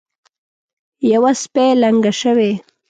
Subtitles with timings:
[1.11, 2.51] یوه سپۍ لنګه شوې.